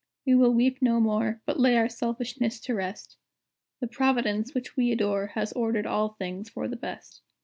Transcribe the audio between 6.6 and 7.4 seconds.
the best.